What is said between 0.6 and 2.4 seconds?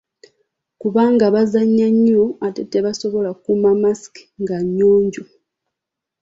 Kubanga bazannya nnyo